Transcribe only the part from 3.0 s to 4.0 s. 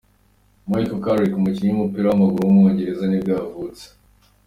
nibwo yavutse.